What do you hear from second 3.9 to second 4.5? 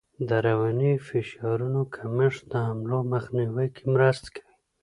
مرسته